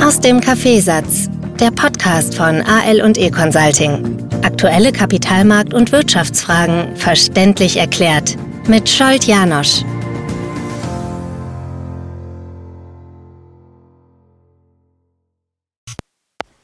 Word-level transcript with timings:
Aus 0.00 0.20
dem 0.20 0.40
Kaffeesatz, 0.40 1.28
der 1.58 1.72
Podcast 1.72 2.36
von 2.36 2.62
AL 2.62 3.02
und 3.02 3.18
E 3.18 3.30
Consulting. 3.30 4.28
Aktuelle 4.42 4.90
Kapitalmarkt- 4.90 5.74
und 5.74 5.90
Wirtschaftsfragen 5.90 6.96
verständlich 6.96 7.76
erklärt 7.76 8.36
mit 8.68 8.88
Scholt 8.88 9.24
Janosch. 9.24 9.84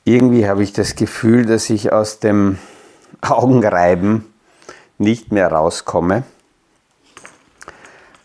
Irgendwie 0.05 0.47
habe 0.47 0.63
ich 0.63 0.73
das 0.73 0.95
Gefühl, 0.95 1.45
dass 1.45 1.69
ich 1.71 1.93
aus 1.93 2.21
dem 2.21 2.59
Augenreiben 3.21 4.33
nicht 4.99 5.33
mehr 5.33 5.51
rauskomme. 5.51 6.23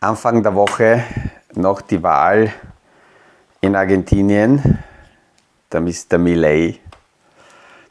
Anfang 0.01 0.43
der 0.43 0.53
Woche 0.53 1.03
noch 1.55 1.81
die 1.81 2.03
Wahl 2.03 2.53
in 3.59 3.75
Argentinien, 3.75 4.79
der 5.71 5.81
Mr. 5.81 6.17
Milley, 6.17 6.79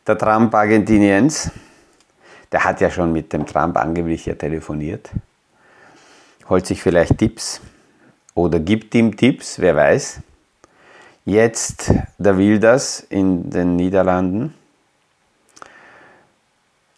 der 0.06 0.18
Trump 0.18 0.54
Argentiniens. 0.54 1.50
Der 2.50 2.64
hat 2.64 2.80
ja 2.80 2.90
schon 2.90 3.12
mit 3.12 3.32
dem 3.32 3.44
Trump 3.46 3.76
angeblich 3.76 4.24
ja 4.24 4.34
telefoniert, 4.34 5.10
holt 6.48 6.66
sich 6.66 6.82
vielleicht 6.82 7.18
Tipps 7.18 7.60
oder 8.34 8.58
gibt 8.58 8.94
ihm 8.94 9.16
Tipps, 9.16 9.58
wer 9.58 9.76
weiß. 9.76 10.20
Jetzt 11.26 11.92
der 12.16 12.38
Wilders 12.38 13.00
in 13.00 13.50
den 13.50 13.76
Niederlanden. 13.76 14.54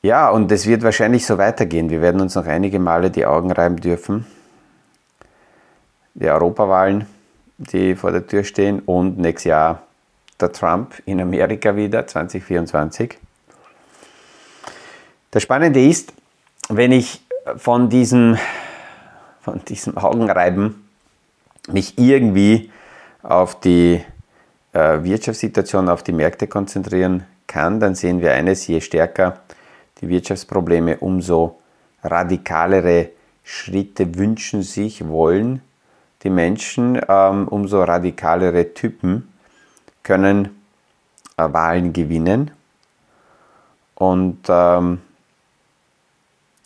Ja, 0.02 0.30
und 0.30 0.52
es 0.52 0.66
wird 0.66 0.82
wahrscheinlich 0.82 1.26
so 1.26 1.36
weitergehen. 1.36 1.90
Wir 1.90 2.00
werden 2.00 2.20
uns 2.20 2.36
noch 2.36 2.46
einige 2.46 2.78
Male 2.78 3.10
die 3.10 3.26
Augen 3.26 3.50
reiben 3.50 3.76
dürfen. 3.76 4.24
Die 6.14 6.28
Europawahlen, 6.28 7.06
die 7.58 7.96
vor 7.96 8.12
der 8.12 8.26
Tür 8.26 8.44
stehen 8.44 8.80
und 8.80 9.18
nächstes 9.18 9.44
Jahr 9.44 9.82
der 10.40 10.52
Trump 10.52 10.94
in 11.06 11.20
Amerika 11.20 11.76
wieder, 11.76 12.06
2024. 12.06 13.18
Das 15.30 15.42
Spannende 15.42 15.84
ist, 15.84 16.12
wenn 16.68 16.92
ich 16.92 17.22
von 17.56 17.88
diesem, 17.88 18.36
von 19.40 19.64
diesem 19.64 19.96
Augenreiben 19.96 20.88
mich 21.68 21.98
irgendwie 21.98 22.70
auf 23.22 23.60
die 23.60 24.02
äh, 24.72 25.02
Wirtschaftssituation, 25.02 25.88
auf 25.88 26.02
die 26.02 26.12
Märkte 26.12 26.46
konzentrieren 26.46 27.24
kann, 27.46 27.80
dann 27.80 27.94
sehen 27.94 28.20
wir 28.20 28.32
eines, 28.32 28.66
je 28.66 28.80
stärker 28.80 29.40
die 30.00 30.08
Wirtschaftsprobleme, 30.08 30.98
umso 30.98 31.58
radikalere 32.02 33.10
Schritte 33.44 34.16
wünschen 34.16 34.62
sich, 34.62 35.06
wollen 35.06 35.60
die 36.22 36.30
Menschen, 36.30 37.00
ähm, 37.08 37.48
umso 37.48 37.82
radikalere 37.82 38.74
Typen 38.74 39.29
können 40.10 40.60
äh, 41.36 41.52
Wahlen 41.52 41.92
gewinnen. 41.92 42.50
Und 43.94 44.40
ähm, 44.48 44.98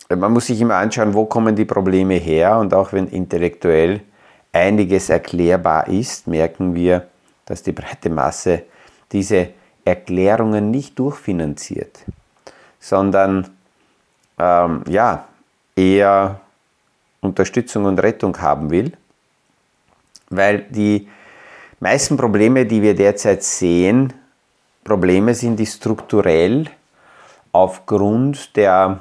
man 0.09 0.33
muss 0.33 0.47
sich 0.47 0.59
immer 0.63 0.77
anschauen, 0.77 1.13
wo 1.13 1.27
kommen 1.27 1.55
die 1.55 1.67
Probleme 1.67 2.15
her. 2.15 2.57
Und 2.57 2.73
auch 2.73 2.95
wenn 2.95 3.07
intellektuell 3.07 4.01
einiges 4.51 5.11
erklärbar 5.11 5.89
ist, 5.89 6.27
merken 6.27 6.75
wir, 6.75 7.09
dass 7.45 7.63
die 7.63 7.73
breite 7.73 8.09
Masse 8.09 8.63
diese 9.13 9.51
Erklärungen 9.85 10.71
nicht 10.71 10.99
durchfinanziert, 10.99 11.99
sondern 12.81 13.51
ähm, 14.39 14.85
ja, 14.89 15.27
eher 15.77 16.41
Unterstützung 17.21 17.85
und 17.85 17.99
Rettung 17.99 18.41
haben 18.41 18.71
will, 18.71 18.93
weil 20.31 20.63
die 20.71 21.09
meisten 21.85 22.17
Probleme, 22.17 22.65
die 22.65 22.81
wir 22.81 22.95
derzeit 22.95 23.43
sehen, 23.43 24.15
Probleme 24.85 25.35
sind, 25.35 25.57
die 25.57 25.67
strukturell 25.67 26.65
aufgrund 27.53 28.57
der 28.57 29.01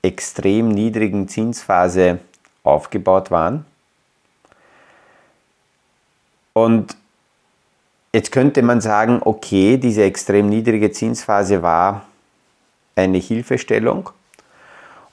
extrem 0.00 0.70
niedrigen 0.70 1.28
Zinsphase 1.28 2.18
aufgebaut 2.62 3.30
waren. 3.30 3.66
Und 6.54 6.96
jetzt 8.14 8.32
könnte 8.32 8.62
man 8.62 8.80
sagen, 8.80 9.20
okay, 9.22 9.76
diese 9.76 10.04
extrem 10.04 10.48
niedrige 10.48 10.92
Zinsphase 10.92 11.62
war 11.62 12.06
eine 12.96 13.18
Hilfestellung 13.18 14.08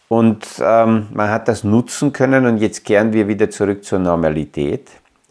und 0.07 0.45
ähm, 0.61 1.07
man 1.13 1.29
hat 1.29 1.49
das 1.49 1.65
nutzen 1.65 2.13
können 2.13 2.45
und 2.45 2.57
jetzt 2.59 2.85
kehren 2.85 3.11
wir 3.11 3.27
wieder 3.27 3.49
zurück 3.49 3.83
zur 3.83 3.99
Normalität. 3.99 4.87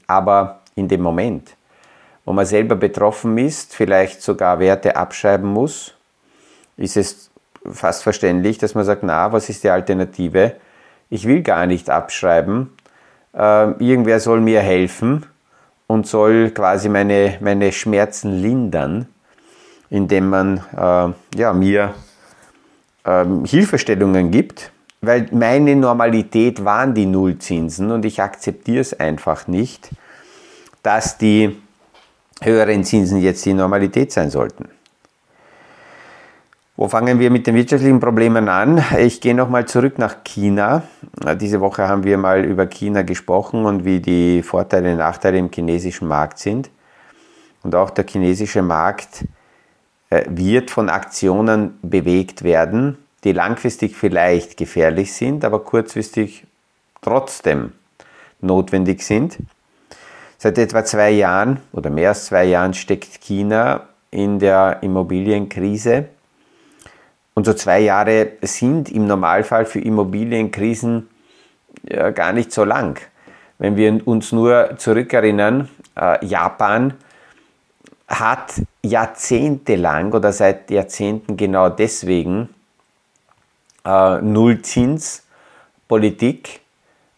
Aber 0.06 0.60
in 0.74 0.86
dem 0.86 1.00
Moment, 1.00 1.54
wo 2.30 2.32
man 2.32 2.46
selber 2.46 2.76
betroffen 2.76 3.36
ist, 3.38 3.74
vielleicht 3.74 4.22
sogar 4.22 4.60
Werte 4.60 4.94
abschreiben 4.94 5.50
muss, 5.52 5.94
ist 6.76 6.96
es 6.96 7.28
fast 7.72 8.04
verständlich, 8.04 8.56
dass 8.56 8.76
man 8.76 8.84
sagt, 8.84 9.02
na, 9.02 9.32
was 9.32 9.48
ist 9.48 9.64
die 9.64 9.68
Alternative? 9.68 10.54
Ich 11.08 11.26
will 11.26 11.42
gar 11.42 11.66
nicht 11.66 11.90
abschreiben. 11.90 12.70
Äh, 13.34 13.72
irgendwer 13.84 14.20
soll 14.20 14.40
mir 14.40 14.60
helfen 14.60 15.26
und 15.88 16.06
soll 16.06 16.52
quasi 16.52 16.88
meine, 16.88 17.36
meine 17.40 17.72
Schmerzen 17.72 18.40
lindern, 18.40 19.08
indem 19.90 20.28
man 20.28 20.58
äh, 20.76 21.36
ja, 21.36 21.52
mir 21.52 21.94
äh, 23.02 23.24
Hilfestellungen 23.44 24.30
gibt, 24.30 24.70
weil 25.00 25.26
meine 25.32 25.74
Normalität 25.74 26.64
waren 26.64 26.94
die 26.94 27.06
Nullzinsen 27.06 27.90
und 27.90 28.04
ich 28.04 28.22
akzeptiere 28.22 28.82
es 28.82 29.00
einfach 29.00 29.48
nicht, 29.48 29.90
dass 30.84 31.18
die 31.18 31.60
höheren 32.40 32.84
Zinsen 32.84 33.20
jetzt 33.20 33.44
die 33.44 33.54
Normalität 33.54 34.12
sein 34.12 34.30
sollten. 34.30 34.68
Wo 36.76 36.88
fangen 36.88 37.18
wir 37.18 37.30
mit 37.30 37.46
den 37.46 37.56
wirtschaftlichen 37.56 38.00
Problemen 38.00 38.48
an? 38.48 38.82
Ich 38.98 39.20
gehe 39.20 39.34
nochmal 39.34 39.66
zurück 39.66 39.98
nach 39.98 40.24
China. 40.24 40.82
Diese 41.38 41.60
Woche 41.60 41.86
haben 41.86 42.04
wir 42.04 42.16
mal 42.16 42.42
über 42.42 42.66
China 42.66 43.02
gesprochen 43.02 43.66
und 43.66 43.84
wie 43.84 44.00
die 44.00 44.42
Vorteile 44.42 44.92
und 44.92 44.96
Nachteile 44.96 45.36
im 45.36 45.50
chinesischen 45.52 46.08
Markt 46.08 46.38
sind. 46.38 46.70
Und 47.62 47.74
auch 47.74 47.90
der 47.90 48.06
chinesische 48.06 48.62
Markt 48.62 49.26
äh, 50.08 50.24
wird 50.30 50.70
von 50.70 50.88
Aktionen 50.88 51.78
bewegt 51.82 52.42
werden, 52.44 52.96
die 53.24 53.32
langfristig 53.32 53.94
vielleicht 53.94 54.56
gefährlich 54.56 55.12
sind, 55.12 55.44
aber 55.44 55.60
kurzfristig 55.60 56.46
trotzdem 57.02 57.72
notwendig 58.40 59.02
sind. 59.02 59.36
Seit 60.42 60.56
etwa 60.56 60.82
zwei 60.86 61.10
Jahren 61.10 61.60
oder 61.70 61.90
mehr 61.90 62.08
als 62.08 62.24
zwei 62.24 62.44
Jahren 62.44 62.72
steckt 62.72 63.20
China 63.20 63.88
in 64.10 64.38
der 64.38 64.78
Immobilienkrise. 64.80 66.06
Und 67.34 67.44
so 67.44 67.52
zwei 67.52 67.80
Jahre 67.80 68.32
sind 68.40 68.90
im 68.90 69.06
Normalfall 69.06 69.66
für 69.66 69.80
Immobilienkrisen 69.80 71.10
ja, 71.82 72.08
gar 72.08 72.32
nicht 72.32 72.52
so 72.52 72.64
lang. 72.64 72.98
Wenn 73.58 73.76
wir 73.76 74.00
uns 74.06 74.32
nur 74.32 74.78
zurückerinnern, 74.78 75.68
äh, 75.94 76.24
Japan 76.24 76.94
hat 78.08 78.62
jahrzehntelang 78.82 80.14
oder 80.14 80.32
seit 80.32 80.70
Jahrzehnten 80.70 81.36
genau 81.36 81.68
deswegen 81.68 82.48
äh, 83.84 84.22
Nullzinspolitik, 84.22 86.60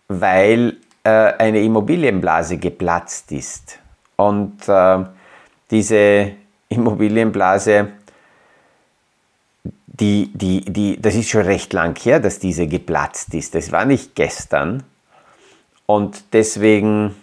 weil 0.09 0.79
eine 1.09 1.61
Immobilienblase 1.61 2.59
geplatzt 2.59 3.33
ist. 3.33 3.79
Und 4.17 4.69
äh, 4.69 5.05
diese 5.71 6.33
Immobilienblase, 6.69 7.89
die, 9.87 10.31
die, 10.35 10.65
die, 10.65 11.01
das 11.01 11.15
ist 11.15 11.29
schon 11.29 11.43
recht 11.43 11.73
lang 11.73 11.99
her, 11.99 12.21
dass 12.21 12.39
diese 12.39 12.67
geplatzt 12.67 13.35
ist. 13.35 13.55
Das 13.55 13.73
war 13.73 13.85
nicht 13.85 14.15
gestern. 14.15 14.85
Und 15.87 16.33
deswegen 16.33 17.15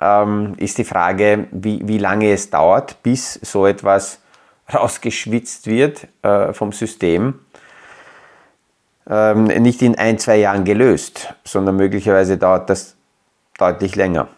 ähm, 0.00 0.54
ist 0.58 0.78
die 0.78 0.84
Frage, 0.84 1.46
wie, 1.50 1.80
wie 1.86 1.98
lange 1.98 2.30
es 2.32 2.50
dauert, 2.50 3.02
bis 3.02 3.34
so 3.34 3.66
etwas 3.66 4.20
rausgeschwitzt 4.74 5.66
wird 5.66 6.08
äh, 6.22 6.52
vom 6.52 6.72
System 6.72 7.40
ähm, 9.08 9.44
nicht 9.44 9.82
in 9.82 9.96
ein, 9.96 10.18
zwei 10.18 10.36
Jahren 10.36 10.64
gelöst, 10.64 11.34
sondern 11.44 11.76
möglicherweise 11.76 12.36
dauert 12.36 12.68
das 12.70 12.96
deutlich 13.58 13.96
länger. 13.96 14.28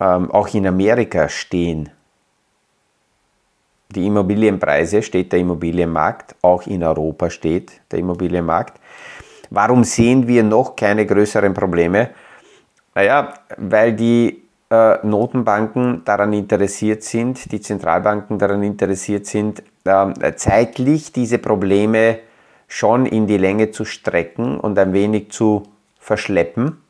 Ähm, 0.00 0.30
auch 0.30 0.48
in 0.52 0.66
Amerika 0.66 1.28
stehen 1.28 1.90
die 3.90 4.06
Immobilienpreise, 4.06 5.02
steht 5.02 5.32
der 5.32 5.40
Immobilienmarkt, 5.40 6.36
auch 6.42 6.66
in 6.66 6.82
Europa 6.82 7.30
steht 7.30 7.80
der 7.90 7.98
Immobilienmarkt. 7.98 8.80
Warum 9.50 9.82
sehen 9.84 10.28
wir 10.28 10.44
noch 10.44 10.76
keine 10.76 11.06
größeren 11.06 11.52
Probleme? 11.54 12.10
Naja, 12.94 13.34
weil 13.56 13.92
die 13.94 14.42
äh, 14.70 15.04
Notenbanken 15.04 16.04
daran 16.04 16.32
interessiert 16.32 17.02
sind, 17.02 17.50
die 17.50 17.60
Zentralbanken 17.60 18.38
daran 18.38 18.62
interessiert 18.62 19.26
sind, 19.26 19.62
äh, 19.84 20.34
zeitlich 20.36 21.12
diese 21.12 21.38
Probleme 21.38 22.14
zu 22.14 22.29
schon 22.70 23.04
in 23.04 23.26
die 23.26 23.36
Länge 23.36 23.72
zu 23.72 23.84
strecken 23.84 24.58
und 24.58 24.78
ein 24.78 24.92
wenig 24.92 25.32
zu 25.32 25.64
verschleppen. 25.98 26.80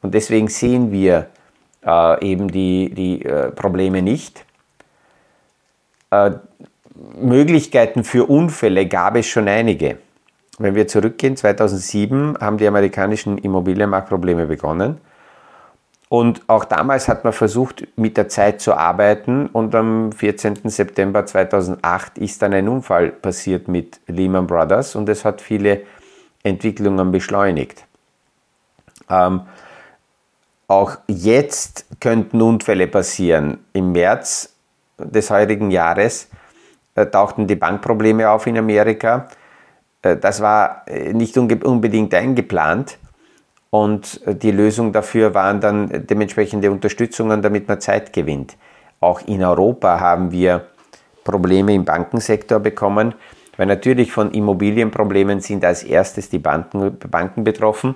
Und 0.00 0.14
deswegen 0.14 0.48
sehen 0.48 0.90
wir 0.90 1.28
äh, 1.84 2.26
eben 2.26 2.50
die, 2.50 2.90
die 2.94 3.22
äh, 3.24 3.50
Probleme 3.52 4.00
nicht. 4.00 4.44
äh, 6.10 6.32
Möglichkeiten 7.20 8.04
für 8.04 8.24
Unfälle 8.24 8.86
gab 8.86 9.16
es 9.16 9.26
schon 9.26 9.48
einige. 9.48 9.98
Wenn 10.58 10.74
wir 10.74 10.88
zurückgehen, 10.88 11.36
2007 11.36 12.38
haben 12.40 12.58
die 12.58 12.66
amerikanischen 12.66 13.38
Immobilienmarktprobleme 13.38 14.46
begonnen. 14.46 14.98
Und 16.12 16.42
auch 16.46 16.66
damals 16.66 17.08
hat 17.08 17.24
man 17.24 17.32
versucht, 17.32 17.88
mit 17.96 18.18
der 18.18 18.28
Zeit 18.28 18.60
zu 18.60 18.74
arbeiten. 18.74 19.46
Und 19.46 19.74
am 19.74 20.12
14. 20.12 20.68
September 20.68 21.24
2008 21.24 22.18
ist 22.18 22.42
dann 22.42 22.52
ein 22.52 22.68
Unfall 22.68 23.08
passiert 23.08 23.66
mit 23.66 23.98
Lehman 24.08 24.46
Brothers 24.46 24.94
und 24.94 25.08
es 25.08 25.24
hat 25.24 25.40
viele 25.40 25.84
Entwicklungen 26.42 27.12
beschleunigt. 27.12 27.86
Ähm, 29.08 29.40
auch 30.68 30.98
jetzt 31.06 31.86
könnten 31.98 32.42
Unfälle 32.42 32.88
passieren. 32.88 33.64
Im 33.72 33.92
März 33.92 34.54
des 34.98 35.30
heurigen 35.30 35.70
Jahres 35.70 36.28
äh, 36.94 37.06
tauchten 37.06 37.46
die 37.46 37.56
Bankprobleme 37.56 38.28
auf 38.28 38.46
in 38.46 38.58
Amerika. 38.58 39.28
Äh, 40.02 40.18
das 40.18 40.42
war 40.42 40.82
äh, 40.86 41.14
nicht 41.14 41.38
unbedingt 41.38 42.12
eingeplant. 42.12 42.98
Und 43.74 44.20
die 44.26 44.50
Lösung 44.50 44.92
dafür 44.92 45.32
waren 45.32 45.62
dann 45.62 46.06
dementsprechende 46.06 46.70
Unterstützungen, 46.70 47.40
damit 47.40 47.68
man 47.68 47.80
Zeit 47.80 48.12
gewinnt. 48.12 48.58
Auch 49.00 49.22
in 49.26 49.42
Europa 49.42 49.98
haben 49.98 50.30
wir 50.30 50.66
Probleme 51.24 51.72
im 51.72 51.86
Bankensektor 51.86 52.60
bekommen, 52.60 53.14
weil 53.56 53.66
natürlich 53.66 54.12
von 54.12 54.30
Immobilienproblemen 54.32 55.40
sind 55.40 55.64
als 55.64 55.84
erstes 55.84 56.28
die 56.28 56.38
Banken, 56.38 56.98
Banken 57.10 57.44
betroffen. 57.44 57.94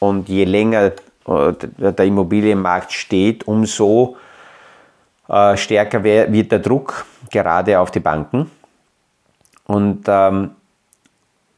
Und 0.00 0.28
je 0.28 0.44
länger 0.44 0.92
der 1.24 2.04
Immobilienmarkt 2.04 2.90
steht, 2.90 3.46
umso 3.46 4.16
stärker 5.54 6.02
wird 6.02 6.50
der 6.50 6.58
Druck 6.58 7.06
gerade 7.30 7.78
auf 7.78 7.92
die 7.92 8.00
Banken. 8.00 8.50
Und 9.66 10.06
ähm, 10.08 10.50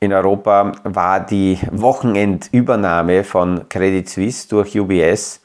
in 0.02 0.12
Europa 0.12 0.72
war 0.82 1.20
die 1.20 1.60
Wochenendübernahme 1.70 3.22
von 3.22 3.68
Credit 3.68 4.08
Suisse 4.08 4.48
durch 4.48 4.76
UBS 4.76 5.40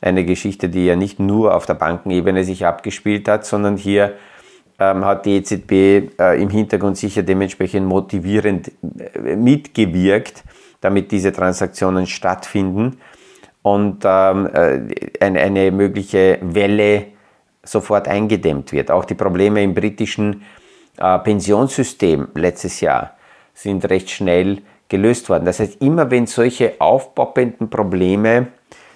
eine 0.00 0.24
Geschichte, 0.24 0.68
die 0.68 0.86
ja 0.86 0.96
nicht 0.96 1.20
nur 1.20 1.54
auf 1.54 1.64
der 1.64 1.74
Bankenebene 1.74 2.42
sich 2.42 2.66
abgespielt 2.66 3.28
hat, 3.28 3.46
sondern 3.46 3.76
hier 3.76 4.14
ähm, 4.80 5.04
hat 5.04 5.26
die 5.26 5.36
EZB 5.36 6.18
äh, 6.18 6.42
im 6.42 6.50
Hintergrund 6.50 6.96
sicher 6.96 7.22
dementsprechend 7.22 7.86
motivierend 7.86 8.72
äh, 9.14 9.36
mitgewirkt, 9.36 10.42
damit 10.80 11.12
diese 11.12 11.32
Transaktionen 11.32 12.08
stattfinden 12.08 12.98
und 13.62 14.02
ähm, 14.04 14.50
äh, 14.52 14.80
eine, 15.20 15.40
eine 15.40 15.70
mögliche 15.70 16.40
Welle 16.42 17.06
sofort 17.62 18.08
eingedämmt 18.08 18.72
wird. 18.72 18.90
Auch 18.90 19.04
die 19.04 19.14
Probleme 19.14 19.62
im 19.62 19.72
britischen 19.72 20.42
äh, 20.98 21.16
Pensionssystem 21.20 22.26
letztes 22.34 22.80
Jahr 22.80 23.14
sind 23.54 23.88
recht 23.88 24.10
schnell 24.10 24.62
gelöst 24.88 25.28
worden. 25.28 25.44
Das 25.44 25.60
heißt, 25.60 25.80
immer 25.80 26.10
wenn 26.10 26.26
solche 26.26 26.74
aufpoppenden 26.80 27.70
Probleme 27.70 28.48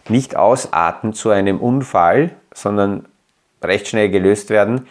nicht 0.09 0.37
ausarten 0.37 1.13
zu 1.13 1.31
einem 1.31 1.61
Unfall, 1.61 2.33
sondern 2.53 3.07
recht 3.63 3.89
schnell 3.89 4.11
gelöst 4.11 4.51
werden, 4.51 4.87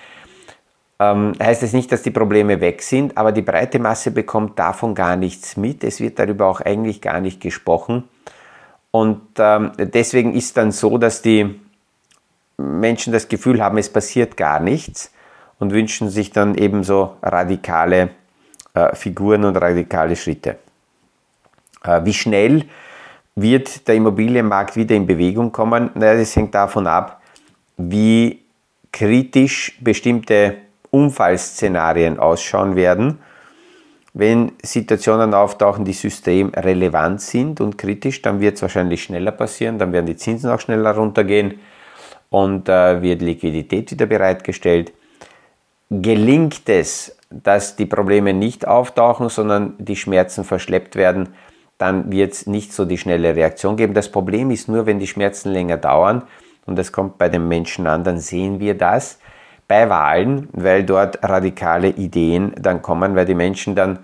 ähm, 0.99 1.33
heißt 1.41 1.63
es 1.63 1.73
nicht, 1.73 1.91
dass 1.91 2.01
die 2.01 2.11
Probleme 2.11 2.59
weg 2.59 2.81
sind, 2.81 3.17
aber 3.17 3.31
die 3.31 3.41
breite 3.41 3.79
Masse 3.79 4.11
bekommt 4.11 4.57
davon 4.57 4.95
gar 4.95 5.15
nichts 5.15 5.57
mit. 5.57 5.83
Es 5.83 5.99
wird 5.99 6.17
darüber 6.17 6.47
auch 6.47 6.61
eigentlich 6.61 7.01
gar 7.01 7.19
nicht 7.19 7.39
gesprochen. 7.39 8.05
Und 8.89 9.21
ähm, 9.37 9.71
deswegen 9.77 10.33
ist 10.33 10.57
dann 10.57 10.71
so, 10.71 10.97
dass 10.97 11.21
die 11.21 11.59
Menschen 12.57 13.13
das 13.13 13.27
Gefühl 13.27 13.63
haben, 13.63 13.77
es 13.77 13.89
passiert 13.89 14.37
gar 14.37 14.59
nichts 14.59 15.11
und 15.59 15.71
wünschen 15.71 16.09
sich 16.09 16.31
dann 16.31 16.55
ebenso 16.55 17.15
radikale 17.21 18.09
Figuren 18.93 19.45
und 19.45 19.55
radikale 19.55 20.15
Schritte. 20.15 20.57
Äh, 21.83 22.01
wie 22.03 22.13
schnell 22.13 22.65
wird 23.35 23.87
der 23.87 23.95
Immobilienmarkt 23.95 24.75
wieder 24.75 24.95
in 24.95 25.05
Bewegung 25.05 25.51
kommen? 25.51 25.91
Naja, 25.93 26.17
das 26.17 26.35
hängt 26.35 26.55
davon 26.55 26.87
ab, 26.87 27.21
wie 27.77 28.41
kritisch 28.91 29.77
bestimmte 29.81 30.57
Unfallszenarien 30.89 32.19
ausschauen 32.19 32.75
werden. 32.75 33.19
Wenn 34.13 34.53
Situationen 34.63 35.35
auftauchen, 35.35 35.85
die 35.85 35.93
systemrelevant 35.93 37.21
sind 37.21 37.61
und 37.61 37.77
kritisch, 37.77 38.23
dann 38.23 38.39
wird 38.39 38.55
es 38.55 38.63
wahrscheinlich 38.63 39.03
schneller 39.03 39.31
passieren, 39.31 39.77
dann 39.77 39.93
werden 39.93 40.07
die 40.07 40.15
Zinsen 40.15 40.49
auch 40.49 40.59
schneller 40.59 40.95
runtergehen 40.95 41.59
und 42.29 42.67
äh, 42.67 43.01
wird 43.01 43.21
Liquidität 43.21 43.91
wieder 43.91 44.07
bereitgestellt. 44.07 44.91
Gelingt 45.89 46.67
es, 46.67 47.17
dass 47.29 47.75
die 47.75 47.85
Probleme 47.85 48.33
nicht 48.33 48.67
auftauchen, 48.67 49.29
sondern 49.29 49.73
die 49.77 49.95
Schmerzen 49.95 50.43
verschleppt 50.43 50.95
werden, 50.95 51.29
dann 51.77 52.11
wird 52.11 52.33
es 52.33 52.47
nicht 52.47 52.73
so 52.73 52.85
die 52.85 52.97
schnelle 52.97 53.35
Reaktion 53.35 53.77
geben. 53.77 53.93
Das 53.93 54.11
Problem 54.11 54.51
ist 54.51 54.67
nur, 54.67 54.85
wenn 54.85 54.99
die 54.99 55.07
Schmerzen 55.07 55.51
länger 55.51 55.77
dauern, 55.77 56.23
und 56.65 56.77
das 56.77 56.91
kommt 56.91 57.17
bei 57.17 57.29
den 57.29 57.47
Menschen 57.47 57.87
an, 57.87 58.03
dann 58.03 58.19
sehen 58.19 58.59
wir 58.59 58.77
das 58.77 59.19
bei 59.67 59.89
Wahlen, 59.89 60.49
weil 60.51 60.83
dort 60.83 61.23
radikale 61.23 61.89
Ideen 61.89 62.53
dann 62.59 62.81
kommen, 62.81 63.15
weil 63.15 63.25
die 63.25 63.35
Menschen 63.35 63.75
dann 63.75 63.99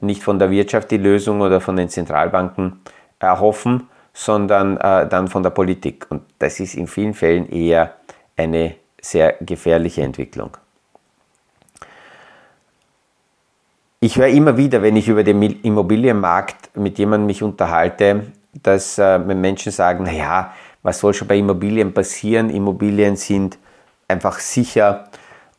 nicht 0.00 0.22
von 0.22 0.38
der 0.38 0.50
Wirtschaft 0.50 0.90
die 0.90 0.98
Lösung 0.98 1.40
oder 1.40 1.60
von 1.60 1.76
den 1.76 1.88
Zentralbanken 1.88 2.80
erhoffen, 3.18 3.88
sondern 4.12 4.76
äh, 4.76 5.08
dann 5.08 5.28
von 5.28 5.42
der 5.42 5.50
Politik. 5.50 6.06
Und 6.10 6.22
das 6.38 6.60
ist 6.60 6.74
in 6.74 6.86
vielen 6.86 7.14
Fällen 7.14 7.48
eher 7.48 7.94
eine 8.36 8.74
sehr 9.00 9.36
gefährliche 9.40 10.02
Entwicklung. 10.02 10.56
Ich 14.00 14.18
höre 14.18 14.28
immer 14.28 14.58
wieder, 14.58 14.82
wenn 14.82 14.96
ich 14.96 15.08
über 15.08 15.24
den 15.24 15.40
Immobilienmarkt 15.42 16.76
mit 16.76 16.98
jemandem 16.98 17.26
mich 17.26 17.42
unterhalte, 17.42 18.26
dass 18.62 18.98
äh, 18.98 19.18
Menschen 19.18 19.72
sagen, 19.72 20.04
naja, 20.04 20.52
was 20.82 20.98
soll 21.00 21.14
schon 21.14 21.28
bei 21.28 21.38
Immobilien 21.38 21.94
passieren? 21.94 22.50
Immobilien 22.50 23.16
sind 23.16 23.56
einfach 24.06 24.38
sicher 24.38 25.08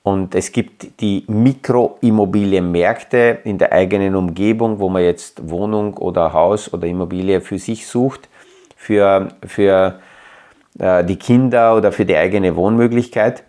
und 0.04 0.36
es 0.36 0.52
gibt 0.52 1.02
die 1.02 1.24
Mikroimmobilienmärkte 1.28 3.40
in 3.44 3.58
der 3.58 3.72
eigenen 3.74 4.16
Umgebung, 4.16 4.78
wo 4.80 4.88
man 4.88 5.02
jetzt 5.04 5.50
Wohnung 5.50 5.98
oder 5.98 6.32
Haus 6.32 6.72
oder 6.72 6.86
Immobilie 6.88 7.42
für 7.42 7.58
sich 7.58 7.88
sucht 7.88 8.30
für, 8.78 9.28
für 9.46 10.00
äh, 10.80 11.04
die 11.04 11.18
Kinder 11.18 11.76
oder 11.76 11.92
für 11.92 12.06
die 12.06 12.16
eigene 12.16 12.56
Wohnmöglichkeit. 12.56 13.44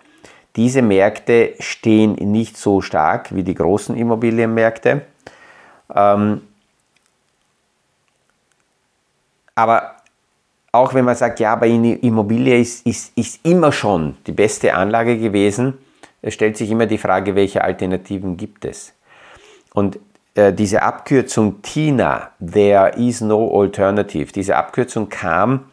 Diese 0.59 0.83
Märkte 0.83 1.55
stehen 1.61 2.15
nicht 2.15 2.57
so 2.57 2.81
stark 2.81 3.33
wie 3.33 3.45
die 3.45 3.55
großen 3.55 3.97
Immobilienmärkte. 3.97 5.03
Ähm, 5.95 6.43
aber 9.55 9.93
auch 10.73 10.95
wenn 10.95 11.05
man 11.05 11.15
sagt, 11.15 11.39
ja, 11.39 11.55
bei 11.55 11.69
Immobilie 11.69 12.59
ist, 12.59 12.85
ist, 12.85 13.17
ist 13.17 13.47
immer 13.47 13.71
schon 13.71 14.17
die 14.27 14.33
beste 14.33 14.75
Anlage 14.75 15.17
gewesen, 15.17 15.79
es 16.23 16.35
stellt 16.35 16.57
sich 16.57 16.69
immer 16.73 16.87
die 16.87 16.99
Frage, 16.99 17.37
welche 17.37 17.63
Alternativen 17.63 18.37
gibt 18.37 18.65
es. 18.65 18.93
Und 19.75 20.01
äh, 20.35 20.53
diese 20.53 20.83
Abkürzung 20.83 21.63
TINA, 21.63 22.33
There 22.45 22.95
is 22.97 23.21
no 23.21 23.61
alternative, 23.61 24.33
diese 24.33 24.57
Abkürzung 24.57 25.09
kam 25.09 25.67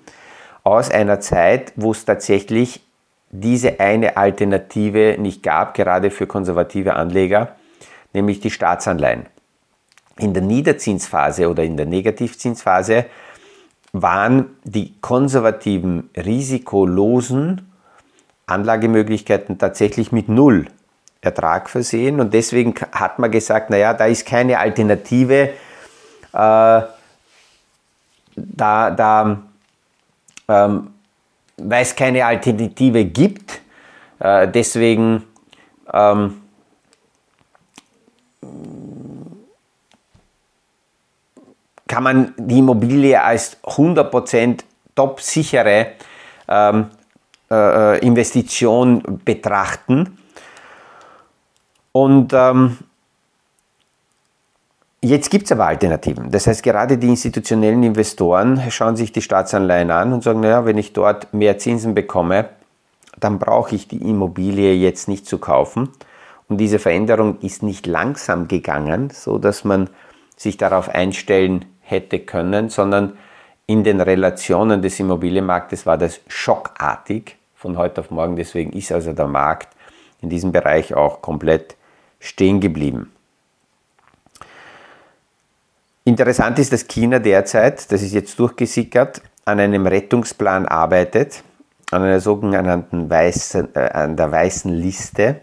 aus 0.63 0.91
einer 0.91 1.19
Zeit, 1.19 1.73
wo 1.75 1.91
es 1.91 2.05
tatsächlich 2.05 2.84
diese 3.39 3.79
eine 3.79 4.17
Alternative 4.17 5.15
nicht 5.19 5.43
gab, 5.43 5.73
gerade 5.73 6.11
für 6.11 6.27
konservative 6.27 6.95
Anleger, 6.95 7.55
nämlich 8.13 8.39
die 8.39 8.51
Staatsanleihen. 8.51 9.25
In 10.17 10.33
der 10.33 10.43
Niederzinsphase 10.43 11.49
oder 11.49 11.63
in 11.63 11.77
der 11.77 11.85
Negativzinsphase 11.85 13.05
waren 13.91 14.55
die 14.63 14.93
konservativen, 15.01 16.09
risikolosen 16.15 17.71
Anlagemöglichkeiten 18.45 19.57
tatsächlich 19.57 20.11
mit 20.11 20.29
Null 20.29 20.67
Ertrag 21.21 21.69
versehen 21.69 22.19
und 22.19 22.33
deswegen 22.33 22.75
hat 22.91 23.19
man 23.19 23.31
gesagt, 23.31 23.69
naja, 23.69 23.93
da 23.93 24.05
ist 24.05 24.25
keine 24.27 24.59
Alternative, 24.59 25.49
äh, 26.33 26.81
da, 28.35 28.91
da 28.91 29.41
ähm, 30.47 30.94
weil 31.57 31.83
es 31.83 31.95
keine 31.95 32.25
Alternative 32.25 33.05
gibt, 33.05 33.61
äh, 34.19 34.47
deswegen 34.47 35.23
ähm, 35.93 36.41
kann 41.87 42.03
man 42.03 42.33
die 42.37 42.59
Immobilie 42.59 43.21
als 43.21 43.61
100% 43.63 44.63
top 44.95 45.21
sichere 45.21 45.93
ähm, 46.47 46.89
äh, 47.49 47.95
äh, 47.97 47.99
Investition 47.99 49.21
betrachten. 49.23 50.17
Und 51.91 52.33
ähm, 52.33 52.77
jetzt 55.05 55.29
gibt 55.29 55.45
es 55.45 55.51
aber 55.51 55.67
Alternativen. 55.67 56.31
Das 56.31 56.47
heißt, 56.47 56.63
gerade 56.63 56.97
die 56.97 57.07
institutionellen 57.07 57.83
Investoren 57.83 58.61
schauen 58.71 58.95
sich 58.95 59.11
die 59.11 59.21
Staatsanleihen 59.21 59.91
an 59.91 60.13
und 60.13 60.23
sagen, 60.23 60.39
naja, 60.39 60.65
wenn 60.65 60.77
ich 60.77 60.93
dort 60.93 61.33
mehr 61.33 61.57
Zinsen 61.57 61.95
bekomme, 61.95 62.49
dann 63.19 63.39
brauche 63.39 63.75
ich 63.75 63.87
die 63.87 63.97
Immobilie 63.97 64.73
jetzt 64.73 65.07
nicht 65.07 65.25
zu 65.25 65.37
kaufen. 65.37 65.89
Und 66.47 66.57
diese 66.57 66.79
Veränderung 66.79 67.39
ist 67.39 67.63
nicht 67.63 67.87
langsam 67.87 68.47
gegangen, 68.47 69.09
so 69.11 69.37
dass 69.37 69.63
man 69.63 69.89
sich 70.35 70.57
darauf 70.57 70.89
einstellen 70.89 71.65
hätte 71.81 72.19
können, 72.19 72.69
sondern 72.69 73.17
in 73.67 73.83
den 73.83 74.01
Relationen 74.01 74.81
des 74.81 74.99
Immobilienmarktes 74.99 75.85
war 75.85 75.97
das 75.97 76.19
schockartig 76.27 77.37
von 77.55 77.77
heute 77.77 78.01
auf 78.01 78.11
morgen. 78.11 78.35
Deswegen 78.35 78.73
ist 78.73 78.91
also 78.91 79.13
der 79.13 79.27
Markt 79.27 79.75
in 80.21 80.29
diesem 80.29 80.51
Bereich 80.51 80.93
auch 80.93 81.21
komplett 81.21 81.75
stehen 82.19 82.59
geblieben. 82.59 83.14
Interessant 86.07 86.59
ist, 86.59 86.71
dass 86.71 86.87
China 86.87 87.17
derzeit, 87.17 87.91
das 87.91 88.03
ist 88.03 88.13
jetzt 88.13 88.37
durchgesickert, 88.37 89.23
an 89.43 89.59
einem 89.59 89.87
Rettungsplan 89.87 90.67
arbeitet, 90.67 91.43
an 91.89 92.03
einer 92.03 92.19
sogenannten 92.19 93.09
weißen, 93.09 93.75
äh, 93.75 93.79
an 93.79 94.15
der 94.15 94.31
weißen 94.31 94.71
Liste. 94.71 95.41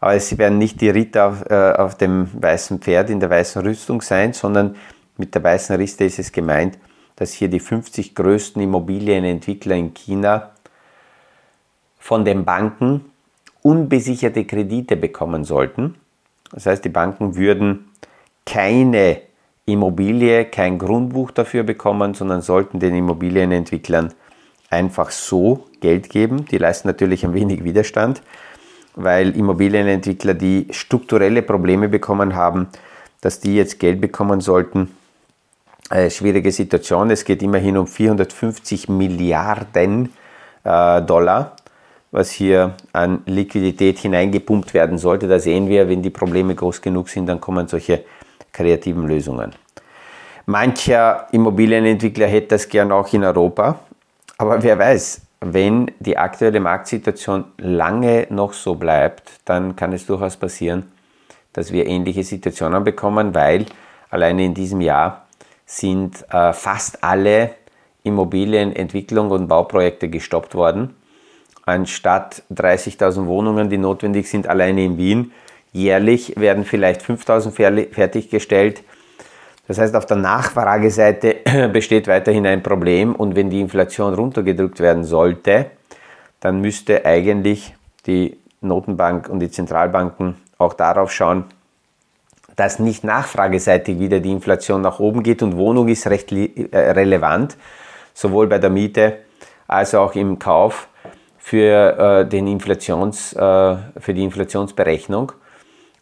Aber 0.00 0.18
sie 0.20 0.38
werden 0.38 0.56
nicht 0.56 0.80
die 0.80 0.88
Ritter 0.88 1.26
auf, 1.26 1.50
äh, 1.50 1.72
auf 1.72 1.96
dem 1.96 2.30
weißen 2.42 2.78
Pferd 2.78 3.10
in 3.10 3.20
der 3.20 3.28
weißen 3.28 3.60
Rüstung 3.60 4.00
sein, 4.00 4.32
sondern 4.32 4.76
mit 5.18 5.34
der 5.34 5.44
weißen 5.44 5.76
Liste 5.76 6.04
ist 6.04 6.18
es 6.18 6.32
gemeint, 6.32 6.78
dass 7.16 7.34
hier 7.34 7.48
die 7.48 7.60
50 7.60 8.14
größten 8.14 8.62
Immobilienentwickler 8.62 9.76
in 9.76 9.92
China 9.92 10.52
von 11.98 12.24
den 12.24 12.46
Banken 12.46 13.12
unbesicherte 13.60 14.46
Kredite 14.46 14.96
bekommen 14.96 15.44
sollten. 15.44 15.96
Das 16.52 16.64
heißt, 16.64 16.82
die 16.86 16.88
Banken 16.88 17.36
würden 17.36 17.90
keine 18.46 19.27
Immobilie, 19.68 20.46
kein 20.46 20.78
Grundbuch 20.78 21.30
dafür 21.30 21.62
bekommen, 21.62 22.14
sondern 22.14 22.42
sollten 22.42 22.80
den 22.80 22.94
Immobilienentwicklern 22.94 24.14
einfach 24.70 25.10
so 25.10 25.66
Geld 25.80 26.10
geben. 26.10 26.46
Die 26.46 26.58
leisten 26.58 26.88
natürlich 26.88 27.24
ein 27.24 27.34
wenig 27.34 27.64
Widerstand, 27.64 28.22
weil 28.96 29.36
Immobilienentwickler, 29.36 30.34
die 30.34 30.68
strukturelle 30.70 31.42
Probleme 31.42 31.88
bekommen 31.88 32.34
haben, 32.34 32.68
dass 33.20 33.40
die 33.40 33.56
jetzt 33.56 33.78
Geld 33.78 34.00
bekommen 34.00 34.40
sollten. 34.40 34.94
Äh, 35.90 36.10
schwierige 36.10 36.52
Situation. 36.52 37.10
Es 37.10 37.24
geht 37.24 37.42
immerhin 37.42 37.76
um 37.76 37.86
450 37.86 38.88
Milliarden 38.88 40.12
äh, 40.64 41.02
Dollar 41.02 41.56
was 42.10 42.30
hier 42.30 42.74
an 42.92 43.22
Liquidität 43.26 43.98
hineingepumpt 43.98 44.74
werden 44.74 44.98
sollte. 44.98 45.28
Da 45.28 45.38
sehen 45.38 45.68
wir, 45.68 45.88
wenn 45.88 46.02
die 46.02 46.10
Probleme 46.10 46.54
groß 46.54 46.80
genug 46.80 47.08
sind, 47.08 47.26
dann 47.26 47.40
kommen 47.40 47.68
solche 47.68 48.04
kreativen 48.52 49.06
Lösungen. 49.06 49.52
Mancher 50.46 51.26
Immobilienentwickler 51.32 52.26
hätte 52.26 52.48
das 52.48 52.68
gern 52.68 52.92
auch 52.92 53.12
in 53.12 53.24
Europa, 53.24 53.80
aber 54.38 54.62
wer 54.62 54.78
weiß, 54.78 55.22
wenn 55.40 55.90
die 56.00 56.16
aktuelle 56.16 56.60
Marktsituation 56.60 57.44
lange 57.58 58.26
noch 58.30 58.52
so 58.52 58.74
bleibt, 58.74 59.30
dann 59.44 59.76
kann 59.76 59.92
es 59.92 60.06
durchaus 60.06 60.36
passieren, 60.36 60.90
dass 61.52 61.72
wir 61.72 61.86
ähnliche 61.86 62.24
Situationen 62.24 62.82
bekommen, 62.82 63.34
weil 63.34 63.66
alleine 64.10 64.44
in 64.44 64.54
diesem 64.54 64.80
Jahr 64.80 65.26
sind 65.66 66.24
äh, 66.32 66.52
fast 66.52 67.04
alle 67.04 67.50
Immobilienentwicklung 68.02 69.30
und 69.30 69.48
Bauprojekte 69.48 70.08
gestoppt 70.08 70.54
worden 70.54 70.94
anstatt 71.68 72.42
30.000 72.50 73.26
Wohnungen, 73.26 73.68
die 73.68 73.78
notwendig 73.78 74.28
sind, 74.28 74.48
alleine 74.48 74.84
in 74.84 74.96
Wien. 74.96 75.32
Jährlich 75.72 76.34
werden 76.36 76.64
vielleicht 76.64 77.02
5.000 77.02 77.92
fertiggestellt. 77.92 78.82
Das 79.66 79.78
heißt, 79.78 79.94
auf 79.94 80.06
der 80.06 80.16
Nachfrageseite 80.16 81.36
besteht 81.72 82.08
weiterhin 82.08 82.46
ein 82.46 82.62
Problem 82.62 83.14
und 83.14 83.36
wenn 83.36 83.50
die 83.50 83.60
Inflation 83.60 84.14
runtergedrückt 84.14 84.80
werden 84.80 85.04
sollte, 85.04 85.66
dann 86.40 86.60
müsste 86.60 87.04
eigentlich 87.04 87.74
die 88.06 88.38
Notenbank 88.60 89.28
und 89.28 89.40
die 89.40 89.50
Zentralbanken 89.50 90.36
auch 90.56 90.72
darauf 90.72 91.12
schauen, 91.12 91.44
dass 92.56 92.80
nicht 92.80 93.04
nachfrageseitig 93.04 94.00
wieder 94.00 94.18
die 94.20 94.32
Inflation 94.32 94.80
nach 94.80 94.98
oben 94.98 95.22
geht 95.22 95.42
und 95.42 95.56
Wohnung 95.56 95.88
ist 95.88 96.06
recht 96.08 96.32
äh, 96.32 96.68
relevant, 96.72 97.56
sowohl 98.14 98.48
bei 98.48 98.58
der 98.58 98.70
Miete 98.70 99.18
als 99.68 99.94
auch 99.94 100.14
im 100.14 100.38
Kauf 100.38 100.88
für, 101.38 102.24
äh, 102.24 102.28
den 102.28 102.48
Inflations, 102.48 103.32
äh, 103.34 103.76
für 104.00 104.14
die 104.14 104.24
Inflationsberechnung. 104.24 105.32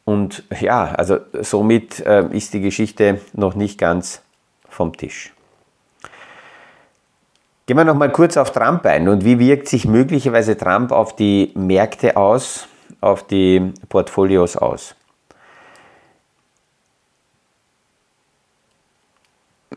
Und 0.07 0.45
ja, 0.61 0.85
also 0.93 1.19
somit 1.43 1.99
äh, 1.99 2.29
ist 2.31 2.55
die 2.55 2.61
Geschichte 2.61 3.21
noch 3.33 3.57
nicht 3.57 3.77
ganz 3.77 4.23
vom 4.69 4.97
Tisch. 4.97 5.35
Gehen 7.67 7.77
wir 7.77 7.85
noch 7.85 7.97
mal 7.97 8.13
kurz 8.13 8.37
auf 8.37 8.53
Trump 8.53 8.87
ein 8.87 9.09
und 9.09 9.25
wie 9.25 9.41
wirkt 9.41 9.67
sich 9.67 9.85
möglicherweise 9.85 10.57
Trump 10.57 10.93
auf 10.93 11.17
die 11.17 11.51
Märkte 11.57 12.17
aus, 12.17 12.69
auf 13.01 13.27
die 13.27 13.73
Portfolios 13.89 14.57
aus? 14.57 14.95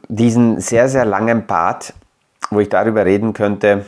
Diesen 0.07 0.61
sehr, 0.61 0.89
sehr 0.89 1.05
langen 1.05 1.47
Part, 1.47 1.95
wo 2.51 2.59
ich 2.59 2.69
darüber 2.69 3.03
reden 3.03 3.33
könnte, 3.33 3.87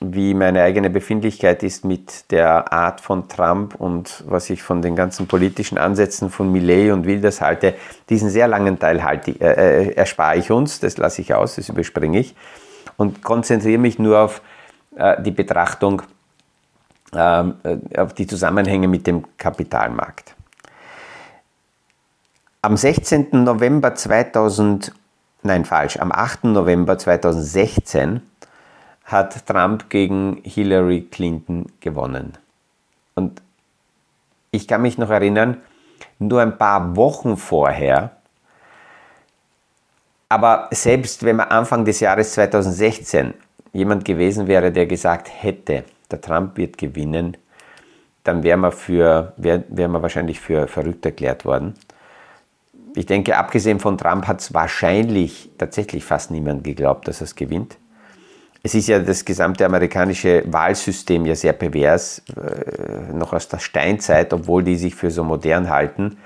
wie 0.00 0.34
meine 0.34 0.62
eigene 0.62 0.90
Befindlichkeit 0.90 1.62
ist 1.62 1.84
mit 1.84 2.30
der 2.30 2.72
Art 2.72 3.00
von 3.00 3.28
Trump 3.28 3.74
und 3.76 4.24
was 4.26 4.50
ich 4.50 4.62
von 4.62 4.82
den 4.82 4.94
ganzen 4.94 5.26
politischen 5.26 5.78
Ansätzen 5.78 6.28
von 6.28 6.52
Millet 6.52 6.92
und 6.92 7.06
Wilders 7.06 7.40
halte, 7.40 7.74
diesen 8.10 8.28
sehr 8.28 8.46
langen 8.46 8.78
Teil 8.78 9.02
halte, 9.02 9.30
äh, 9.40 9.88
äh, 9.88 9.94
erspare 9.94 10.36
ich 10.36 10.50
uns, 10.50 10.80
das 10.80 10.98
lasse 10.98 11.22
ich 11.22 11.32
aus, 11.32 11.56
das 11.56 11.70
überspringe 11.70 12.18
ich 12.18 12.34
und 12.98 13.22
konzentriere 13.22 13.78
mich 13.78 13.98
nur 13.98 14.18
auf 14.20 14.42
äh, 14.96 15.22
die 15.22 15.30
Betrachtung, 15.30 16.02
ähm, 17.14 17.54
äh, 17.62 17.98
auf 17.98 18.12
die 18.12 18.26
Zusammenhänge 18.26 18.88
mit 18.88 19.06
dem 19.06 19.24
Kapitalmarkt. 19.38 20.34
Am 22.60 22.76
16. 22.76 23.28
November 23.44 23.94
2000, 23.94 24.92
nein 25.42 25.64
falsch, 25.64 25.98
am 25.98 26.12
8. 26.12 26.44
November 26.44 26.98
2016 26.98 28.20
hat 29.06 29.46
Trump 29.46 29.88
gegen 29.88 30.40
Hillary 30.42 31.02
Clinton 31.02 31.66
gewonnen. 31.80 32.32
Und 33.14 33.40
ich 34.50 34.68
kann 34.68 34.82
mich 34.82 34.98
noch 34.98 35.10
erinnern, 35.10 35.58
nur 36.18 36.42
ein 36.42 36.58
paar 36.58 36.96
Wochen 36.96 37.36
vorher, 37.36 38.16
aber 40.28 40.68
selbst 40.72 41.24
wenn 41.24 41.36
man 41.36 41.48
Anfang 41.48 41.84
des 41.84 42.00
Jahres 42.00 42.32
2016 42.32 43.32
jemand 43.72 44.04
gewesen 44.04 44.48
wäre, 44.48 44.72
der 44.72 44.86
gesagt 44.86 45.30
hätte, 45.30 45.84
der 46.10 46.20
Trump 46.20 46.56
wird 46.56 46.76
gewinnen, 46.78 47.36
dann 48.24 48.42
wäre 48.42 48.56
man, 48.56 48.72
für, 48.72 49.32
wär, 49.36 49.62
wär 49.68 49.88
man 49.88 50.02
wahrscheinlich 50.02 50.40
für 50.40 50.66
verrückt 50.66 51.06
erklärt 51.06 51.44
worden. 51.44 51.74
Ich 52.96 53.06
denke, 53.06 53.36
abgesehen 53.36 53.78
von 53.78 53.98
Trump 53.98 54.26
hat 54.26 54.40
es 54.40 54.52
wahrscheinlich 54.52 55.50
tatsächlich 55.58 56.04
fast 56.04 56.32
niemand 56.32 56.64
geglaubt, 56.64 57.06
dass 57.06 57.20
er 57.20 57.24
es 57.24 57.36
gewinnt. 57.36 57.76
Es 58.66 58.74
ist 58.74 58.88
ja 58.88 58.98
das 58.98 59.24
gesamte 59.24 59.64
amerikanische 59.64 60.42
Wahlsystem 60.46 61.24
ja 61.24 61.36
sehr 61.36 61.52
pervers, 61.52 62.20
äh, 62.30 63.12
noch 63.12 63.32
aus 63.32 63.46
der 63.46 63.60
Steinzeit, 63.60 64.32
obwohl 64.32 64.64
die 64.64 64.74
sich 64.74 64.92
für 64.92 65.08
so 65.08 65.22
modern 65.22 65.70
halten. 65.70 66.18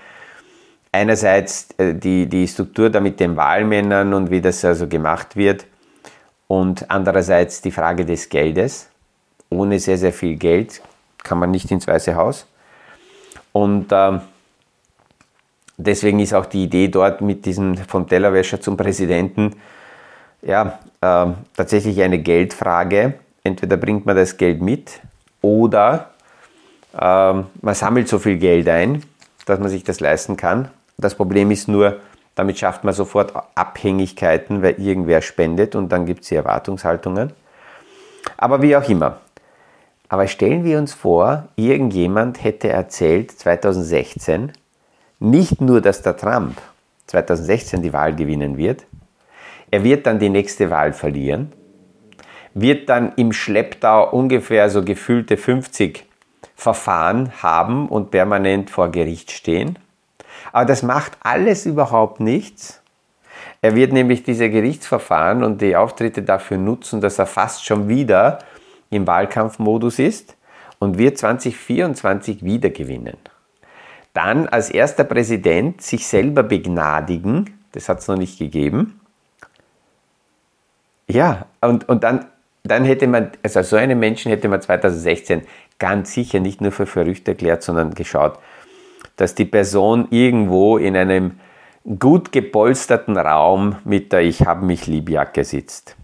Einerseits 0.90 1.68
äh, 1.76 1.92
die, 1.94 2.26
die 2.30 2.48
Struktur 2.48 2.88
da 2.88 2.98
mit 2.98 3.20
den 3.20 3.36
Wahlmännern 3.36 4.14
und 4.14 4.30
wie 4.30 4.40
das 4.40 4.64
also 4.64 4.88
gemacht 4.88 5.36
wird 5.36 5.66
und 6.48 6.90
andererseits 6.90 7.60
die 7.60 7.72
Frage 7.72 8.06
des 8.06 8.30
Geldes. 8.30 8.88
Ohne 9.50 9.78
sehr, 9.78 9.98
sehr 9.98 10.14
viel 10.14 10.36
Geld 10.36 10.80
kann 11.22 11.38
man 11.38 11.50
nicht 11.50 11.70
ins 11.70 11.86
Weiße 11.86 12.14
Haus. 12.14 12.46
Und 13.52 13.92
äh, 13.92 14.18
deswegen 15.76 16.20
ist 16.20 16.32
auch 16.32 16.46
die 16.46 16.64
Idee 16.64 16.88
dort 16.88 17.20
mit 17.20 17.44
diesem 17.44 17.76
vom 17.76 18.08
Tellerwäscher 18.08 18.62
zum 18.62 18.78
Präsidenten 18.78 19.56
ja, 20.42 20.78
äh, 21.00 21.26
tatsächlich 21.56 22.00
eine 22.02 22.18
Geldfrage. 22.18 23.14
Entweder 23.42 23.76
bringt 23.76 24.06
man 24.06 24.16
das 24.16 24.36
Geld 24.36 24.60
mit 24.60 25.00
oder 25.42 26.10
äh, 26.94 26.98
man 27.00 27.74
sammelt 27.74 28.08
so 28.08 28.18
viel 28.18 28.38
Geld 28.38 28.68
ein, 28.68 29.02
dass 29.46 29.58
man 29.58 29.68
sich 29.68 29.84
das 29.84 30.00
leisten 30.00 30.36
kann. 30.36 30.68
Das 30.98 31.14
Problem 31.14 31.50
ist 31.50 31.68
nur, 31.68 32.00
damit 32.34 32.58
schafft 32.58 32.84
man 32.84 32.94
sofort 32.94 33.32
Abhängigkeiten, 33.54 34.62
weil 34.62 34.80
irgendwer 34.80 35.22
spendet 35.22 35.74
und 35.74 35.90
dann 35.90 36.06
gibt 36.06 36.22
es 36.22 36.28
die 36.28 36.36
Erwartungshaltungen. 36.36 37.32
Aber 38.36 38.62
wie 38.62 38.76
auch 38.76 38.88
immer. 38.88 39.18
Aber 40.08 40.26
stellen 40.26 40.64
wir 40.64 40.78
uns 40.78 40.92
vor, 40.92 41.48
irgendjemand 41.56 42.42
hätte 42.42 42.68
erzählt 42.68 43.30
2016, 43.30 44.52
nicht 45.20 45.60
nur, 45.60 45.80
dass 45.80 46.02
der 46.02 46.16
Trump 46.16 46.60
2016 47.06 47.82
die 47.82 47.92
Wahl 47.92 48.14
gewinnen 48.14 48.56
wird, 48.56 48.84
er 49.70 49.84
wird 49.84 50.06
dann 50.06 50.18
die 50.18 50.28
nächste 50.28 50.70
Wahl 50.70 50.92
verlieren, 50.92 51.52
wird 52.54 52.88
dann 52.88 53.12
im 53.16 53.32
Schlepptau 53.32 54.10
ungefähr 54.10 54.70
so 54.70 54.84
gefühlte 54.84 55.36
50 55.36 56.04
Verfahren 56.56 57.32
haben 57.42 57.88
und 57.88 58.10
permanent 58.10 58.70
vor 58.70 58.90
Gericht 58.90 59.30
stehen. 59.30 59.78
Aber 60.52 60.64
das 60.64 60.82
macht 60.82 61.16
alles 61.20 61.64
überhaupt 61.66 62.20
nichts. 62.20 62.82
Er 63.62 63.74
wird 63.76 63.92
nämlich 63.92 64.22
diese 64.22 64.50
Gerichtsverfahren 64.50 65.44
und 65.44 65.60
die 65.60 65.76
Auftritte 65.76 66.22
dafür 66.22 66.58
nutzen, 66.58 67.00
dass 67.00 67.18
er 67.18 67.26
fast 67.26 67.64
schon 67.64 67.88
wieder 67.88 68.40
im 68.90 69.06
Wahlkampfmodus 69.06 69.98
ist 69.98 70.36
und 70.78 70.98
wird 70.98 71.18
2024 71.18 72.42
wieder 72.44 72.70
gewinnen. 72.70 73.16
dann 74.12 74.48
als 74.48 74.70
erster 74.70 75.04
Präsident 75.04 75.82
sich 75.82 76.06
selber 76.06 76.42
begnadigen, 76.42 77.54
das 77.72 77.88
hat 77.88 78.00
es 78.00 78.08
noch 78.08 78.16
nicht 78.16 78.38
gegeben. 78.38 78.99
Ja, 81.10 81.46
und, 81.60 81.88
und 81.88 82.04
dann, 82.04 82.26
dann 82.62 82.84
hätte 82.84 83.06
man, 83.06 83.32
also 83.42 83.62
so 83.62 83.76
einen 83.76 83.98
Menschen 83.98 84.30
hätte 84.30 84.48
man 84.48 84.60
2016 84.60 85.42
ganz 85.78 86.12
sicher 86.12 86.40
nicht 86.40 86.60
nur 86.60 86.72
für 86.72 86.86
verrückt 86.86 87.26
erklärt, 87.26 87.62
sondern 87.62 87.94
geschaut, 87.94 88.38
dass 89.16 89.34
die 89.34 89.44
Person 89.44 90.06
irgendwo 90.10 90.78
in 90.78 90.96
einem 90.96 91.40
gut 91.98 92.30
gepolsterten 92.30 93.16
Raum 93.16 93.76
mit 93.84 94.12
der 94.12 94.20
Ich 94.20 94.46
habe 94.46 94.64
mich 94.64 94.86
lieb 94.86 95.08
Jacke 95.08 95.44
sitzt. 95.44 95.96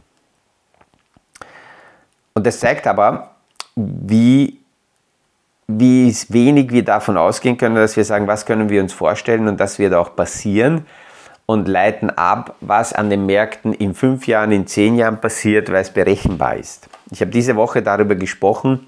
Und 2.34 2.46
das 2.46 2.60
zeigt 2.60 2.86
aber, 2.86 3.36
wie, 3.76 4.58
wie 5.68 6.14
wenig 6.28 6.70
wir 6.72 6.84
davon 6.84 7.16
ausgehen 7.16 7.56
können, 7.56 7.76
dass 7.76 7.96
wir 7.96 8.04
sagen, 8.04 8.26
was 8.26 8.44
können 8.44 8.68
wir 8.70 8.82
uns 8.82 8.92
vorstellen 8.92 9.46
und 9.46 9.60
das 9.60 9.78
wird 9.78 9.94
auch 9.94 10.16
passieren 10.16 10.86
und 11.46 11.68
leiten 11.68 12.10
ab, 12.10 12.56
was 12.60 12.92
an 12.92 13.08
den 13.08 13.24
Märkten 13.24 13.72
in 13.72 13.94
fünf 13.94 14.26
Jahren, 14.26 14.50
in 14.50 14.66
zehn 14.66 14.96
Jahren 14.96 15.20
passiert, 15.20 15.70
weil 15.70 15.82
es 15.82 15.90
berechenbar 15.90 16.56
ist. 16.56 16.88
Ich 17.10 17.20
habe 17.20 17.30
diese 17.30 17.54
Woche 17.54 17.82
darüber 17.82 18.16
gesprochen, 18.16 18.80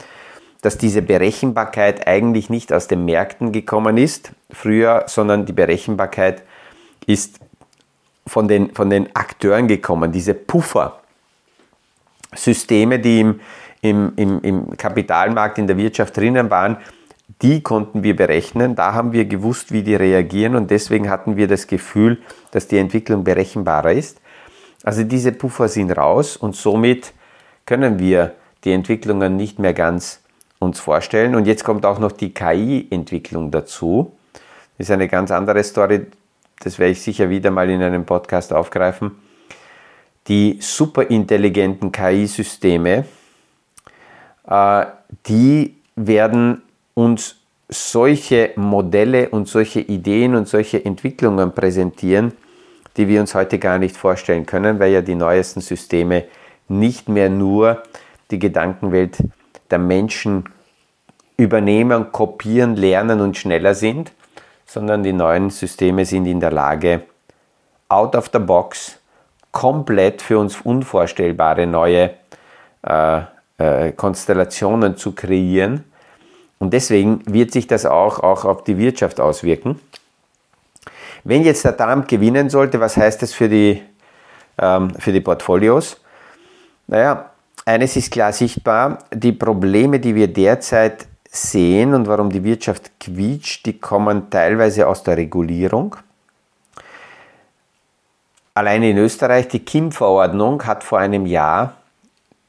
dass 0.61 0.77
diese 0.77 1.03
Berechenbarkeit 1.03 2.09
eigentlich 2.09 2.50
nicht 2.50 2.73
aus 2.73 2.88
den 2.88 3.05
Märkten 3.05 3.53
gekommen 3.53 3.97
ist 3.97 4.33
früher, 4.50 5.05
sondern 5.07 5.47
die 5.47 5.53
Berechenbarkeit 5.53 6.43
ist 7.07 7.38
von 8.27 8.49
den, 8.49 8.75
von 8.75 8.91
den 8.91 9.15
Akteuren 9.15 9.69
gekommen, 9.69 10.11
diese 10.11 10.35
Puffer. 10.35 11.00
Systeme, 12.35 12.99
die 12.99 13.21
im, 13.21 14.12
im, 14.17 14.41
im 14.43 14.77
Kapitalmarkt, 14.77 15.59
in 15.59 15.67
der 15.67 15.79
Wirtschaft 15.79 16.17
drinnen 16.17 16.50
waren, 16.50 16.77
die 17.42 17.62
konnten 17.62 18.02
wir 18.02 18.16
berechnen. 18.16 18.75
Da 18.75 18.95
haben 18.95 19.12
wir 19.12 19.25
gewusst, 19.25 19.73
wie 19.73 19.83
die 19.83 19.95
reagieren 19.95 20.57
und 20.57 20.71
deswegen 20.71 21.09
hatten 21.09 21.37
wir 21.37 21.49
das 21.49 21.66
Gefühl, 21.66 22.18
dass 22.50 22.68
die 22.68 22.78
Entwicklung 22.78 23.25
berechenbarer 23.25 23.92
ist. 23.92 24.21
Also 24.83 25.04
diese 25.04 25.33
Puffer 25.33 25.68
sind 25.68 25.90
raus 25.92 26.37
und 26.37 26.57
somit 26.57 27.12
können 27.66 27.99
wir 27.99 28.35
die 28.64 28.73
Entwicklungen 28.73 29.37
nicht 29.37 29.59
mehr 29.59 29.75
ganz 29.75 30.21
uns 30.59 30.80
vorstellen. 30.80 31.35
Und 31.35 31.47
jetzt 31.47 31.64
kommt 31.64 31.87
auch 31.87 31.99
noch 31.99 32.12
die 32.12 32.35
KI-Entwicklung 32.35 33.50
dazu. 33.50 34.12
Das 34.76 34.88
ist 34.88 34.90
eine 34.90 35.09
ganz 35.09 35.30
andere 35.30 35.62
Story, 35.62 36.07
das 36.61 36.78
werde 36.78 36.92
ich 36.92 37.02
sicher 37.02 37.30
wieder 37.30 37.50
mal 37.50 37.71
in 37.71 37.83
einem 37.83 38.04
Podcast 38.04 38.52
aufgreifen 38.52 39.12
die 40.28 40.59
superintelligenten 40.61 41.90
KI-Systeme, 41.90 43.07
äh, 44.47 44.87
die 45.26 45.76
werden 45.97 46.62
uns 46.99 47.37
solche 47.69 48.50
Modelle 48.57 49.28
und 49.28 49.47
solche 49.47 49.78
Ideen 49.78 50.35
und 50.35 50.49
solche 50.49 50.85
Entwicklungen 50.85 51.52
präsentieren, 51.52 52.33
die 52.97 53.07
wir 53.07 53.21
uns 53.21 53.37
heute 53.37 53.61
gar 53.61 53.78
nicht 53.78 53.97
vorstellen 53.97 54.47
können, 54.47 54.81
weil 54.81 54.90
ja 54.90 55.00
die 55.00 55.14
neuesten 55.14 55.61
Systeme 55.61 56.25
nicht 56.67 57.09
mehr 57.09 57.31
nur 57.31 57.85
die 58.33 58.40
Gedankenwelt 58.40 59.19
der 59.71 59.78
Menschen 59.78 60.45
übernehmen, 61.37 62.11
kopieren, 62.11 62.75
lernen 62.75 63.21
und 63.21 63.37
schneller 63.37 63.76
sind, 63.76 64.11
sondern 64.67 65.05
die 65.05 65.12
neuen 65.12 65.50
Systeme 65.50 66.05
sind 66.05 66.26
in 66.26 66.40
der 66.40 66.50
Lage, 66.50 67.02
out 67.88 68.17
of 68.17 68.28
the 68.33 68.40
box 68.40 68.99
komplett 69.52 70.21
für 70.21 70.40
uns 70.40 70.61
unvorstellbare 70.61 71.64
neue 71.69 72.11
äh, 72.83 73.21
äh, 73.59 73.93
Konstellationen 73.93 74.97
zu 74.97 75.12
kreieren. 75.12 75.85
Und 76.59 76.73
deswegen 76.73 77.23
wird 77.27 77.53
sich 77.53 77.67
das 77.67 77.87
auch, 77.87 78.21
auch 78.21 78.45
auf 78.45 78.65
die 78.65 78.79
Wirtschaft 78.79 79.21
auswirken. 79.21 79.81
Wenn 81.25 81.42
jetzt 81.42 81.64
der 81.64 81.77
Trump 81.77 82.09
gewinnen 82.09 82.51
sollte, 82.51 82.81
was 82.81 82.97
heißt 82.97 83.23
das 83.23 83.33
für 83.33 83.49
die, 83.49 83.83
ähm, 84.59 84.90
für 84.99 85.12
die 85.12 85.21
Portfolios? 85.21 86.01
Naja, 86.87 87.31
eines 87.64 87.97
ist 87.97 88.11
klar 88.11 88.33
sichtbar, 88.33 88.99
die 89.12 89.33
Probleme, 89.33 90.01
die 90.01 90.14
wir 90.14 90.29
derzeit 90.33 91.07
sehen 91.31 91.92
und 91.94 92.07
warum 92.07 92.31
die 92.31 92.42
Wirtschaft 92.42 92.92
quietscht, 92.99 93.66
die 93.66 93.79
kommen 93.79 94.31
teilweise 94.31 94.87
aus 94.87 95.03
der 95.03 95.18
Regulierung. 95.18 95.97
Alleine 98.55 98.90
in 98.90 98.97
Österreich, 98.99 99.49
die 99.49 99.64
KIM-Verordnung 99.64 100.64
hat 100.64 100.83
vor 100.83 100.99
einem 100.99 101.27
Jahr 101.27 101.75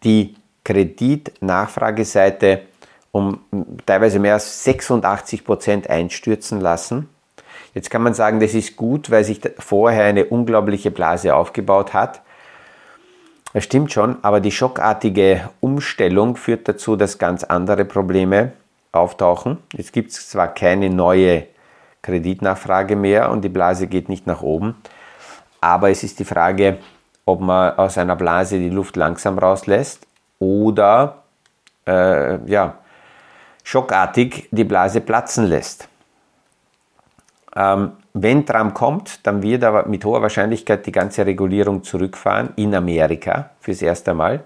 die 0.04 0.36
Kreditnachfrageseite 0.64 2.62
um 3.12 3.40
teilweise 3.86 4.20
mehr 4.20 4.34
als 4.34 4.64
86 4.64 5.44
Prozent 5.44 5.90
einstürzen 5.90 6.62
lassen. 6.62 7.10
Jetzt 7.74 7.90
kann 7.90 8.02
man 8.02 8.14
sagen, 8.14 8.40
das 8.40 8.54
ist 8.54 8.76
gut, 8.76 9.12
weil 9.12 9.24
sich 9.24 9.42
vorher 9.60 10.06
eine 10.06 10.26
unglaubliche 10.26 10.92
Blase 10.92 11.36
aufgebaut 11.36 11.94
hat. 11.94 12.22
Das 13.54 13.64
stimmt 13.64 13.92
schon, 13.92 14.18
aber 14.22 14.42
die 14.42 14.52
schockartige 14.52 15.50
Umstellung 15.60 16.36
führt 16.36 16.68
dazu, 16.68 16.96
dass 16.96 17.18
ganz 17.18 17.44
andere 17.44 17.86
Probleme 17.86 18.54
auftauchen. 18.92 19.58
Jetzt 19.74 19.94
gibt 19.94 20.12
es 20.12 20.30
zwar 20.30 20.48
keine 20.50 20.90
neue 20.90 21.46
Kreditnachfrage 22.02 22.96
mehr 22.96 23.32
und 23.32 23.42
die 23.42 23.50
Blase 23.50 23.88
geht 23.88 24.10
nicht 24.10 24.28
nach 24.28 24.42
oben, 24.42 24.76
aber 25.62 25.90
es 25.90 26.04
ist 26.04 26.20
die 26.20 26.26
Frage, 26.26 26.78
ob 27.26 27.42
man 27.42 27.78
aus 27.78 27.98
einer 27.98 28.16
Blase 28.16 28.58
die 28.58 28.70
Luft 28.70 28.96
langsam 28.96 29.38
rauslässt 29.38 30.08
oder 30.40 31.24
äh, 31.86 32.38
ja, 32.50 32.78
schockartig 33.70 34.48
die 34.50 34.64
Blase 34.64 35.00
platzen 35.00 35.46
lässt. 35.46 35.88
Ähm, 37.56 37.92
wenn 38.14 38.44
Trump 38.44 38.74
kommt, 38.74 39.26
dann 39.28 39.44
wird 39.44 39.64
aber 39.64 39.88
mit 39.88 40.04
hoher 40.06 40.24
Wahrscheinlichkeit 40.24 40.88
die 40.88 40.92
ganze 40.92 41.24
Regulierung 41.24 41.84
zurückfahren 41.84 42.50
in 42.56 42.74
Amerika 42.74 43.52
fürs 43.60 43.84
erste 43.84 44.16
Mal. 44.16 44.40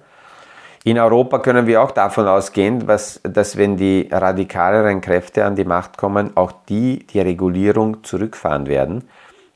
In 0.83 0.99
Europa 0.99 1.39
können 1.39 1.67
wir 1.67 1.81
auch 1.81 1.91
davon 1.91 2.27
ausgehen, 2.27 2.85
was, 2.85 3.21
dass 3.23 3.55
wenn 3.55 3.77
die 3.77 4.09
radikaleren 4.11 4.99
Kräfte 4.99 5.45
an 5.45 5.55
die 5.55 5.63
Macht 5.63 5.97
kommen, 5.97 6.35
auch 6.35 6.51
die 6.67 7.07
die 7.07 7.21
Regulierung 7.21 8.03
zurückfahren 8.03 8.67
werden. 8.67 9.07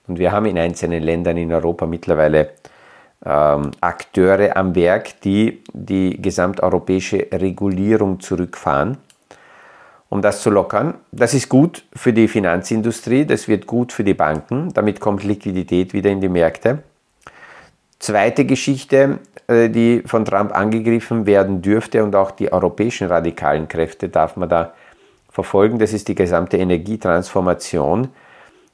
Und 0.08 0.18
wir 0.18 0.32
haben 0.32 0.46
in 0.46 0.58
einzelnen 0.58 1.04
Ländern 1.04 1.36
in 1.36 1.52
Europa 1.52 1.86
mittlerweile 1.86 2.52
ähm, 3.26 3.72
Akteure 3.82 4.56
am 4.56 4.76
Werk, 4.76 5.20
die 5.22 5.62
die 5.74 6.22
gesamteuropäische 6.22 7.28
Regulierung 7.34 8.22
zurückfahren, 8.22 8.98
um 10.10 10.22
das 10.22 10.42
zu 10.42 10.50
lockern. 10.50 10.96
Das 11.12 11.34
ist 11.34 11.50
gut 11.50 11.86
für 11.94 12.14
die 12.14 12.28
Finanzindustrie, 12.28 13.26
das 13.26 13.48
wird 13.48 13.68
gut 13.68 13.92
für 13.92 14.04
die 14.04 14.14
Banken, 14.14 14.74
damit 14.74 15.00
kommt 15.00 15.24
Liquidität 15.24 15.94
wieder 15.94 16.10
in 16.10 16.22
die 16.22 16.30
Märkte. 16.30 16.80
Zweite 18.00 18.46
Geschichte, 18.46 19.20
äh, 19.48 19.70
die 19.70 20.04
von 20.06 20.24
Trump 20.24 20.56
angegriffen 20.56 21.26
werden 21.26 21.62
dürfte 21.62 22.04
und 22.04 22.16
auch 22.16 22.32
die 22.32 22.52
europäischen 22.52 23.08
radikalen 23.08 23.68
Kräfte 23.68 24.10
darf 24.10 24.38
man 24.38 24.50
da 24.50 24.74
verfolgen, 25.30 25.80
das 25.80 25.94
ist 25.94 26.08
die 26.08 26.16
gesamte 26.16 26.58
Energietransformation 26.58 28.10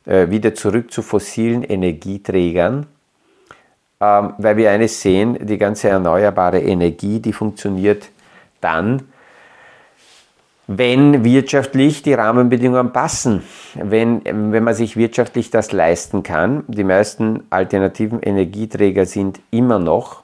äh, 0.05 0.29
wieder 0.29 0.53
zurück 0.53 0.91
zu 0.91 1.01
fossilen 1.01 1.63
Energieträgern, 1.63 2.85
ähm, 4.01 4.33
weil 4.37 4.57
wir 4.57 4.71
eines 4.71 5.01
sehen, 5.01 5.37
die 5.41 5.57
ganze 5.57 5.89
erneuerbare 5.89 6.59
Energie, 6.59 7.19
die 7.19 7.33
funktioniert 7.33 8.09
dann, 8.61 9.12
wenn 10.67 11.23
wirtschaftlich 11.25 12.03
die 12.03 12.13
Rahmenbedingungen 12.13 12.93
passen, 12.93 13.43
wenn, 13.75 14.23
wenn 14.23 14.63
man 14.63 14.73
sich 14.73 14.95
wirtschaftlich 14.95 15.49
das 15.49 15.71
leisten 15.71 16.23
kann. 16.23 16.63
Die 16.67 16.85
meisten 16.85 17.43
alternativen 17.49 18.21
Energieträger 18.21 19.05
sind 19.05 19.41
immer 19.51 19.79
noch 19.79 20.23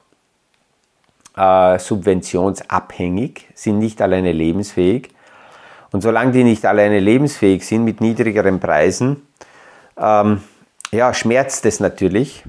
äh, 1.36 1.78
subventionsabhängig, 1.78 3.48
sind 3.54 3.78
nicht 3.78 4.00
alleine 4.00 4.32
lebensfähig. 4.32 5.10
Und 5.92 6.02
solange 6.02 6.32
die 6.32 6.44
nicht 6.44 6.64
alleine 6.64 7.00
lebensfähig 7.00 7.66
sind 7.66 7.84
mit 7.84 8.00
niedrigeren 8.00 8.60
Preisen, 8.60 9.26
ähm, 9.98 10.40
ja, 10.92 11.12
schmerzt 11.12 11.66
es 11.66 11.80
natürlich, 11.80 12.44